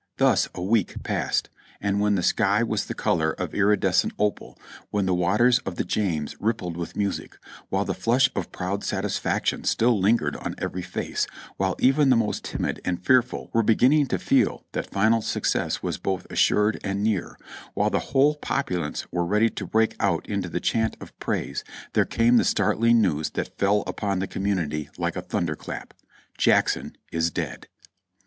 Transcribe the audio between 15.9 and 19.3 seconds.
both assured and near, while the whole populace were